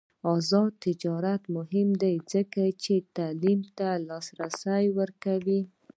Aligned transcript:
آزاد 0.33 0.71
تجارت 0.85 1.41
مهم 1.55 1.89
دی 2.01 2.15
ځکه 2.31 2.61
چې 2.83 2.93
تعلیم 3.17 3.59
ته 3.77 3.87
لاسرسی 4.07 4.85
ورکوي. 4.99 5.61